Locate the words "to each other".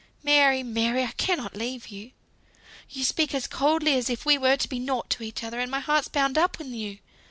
5.11-5.59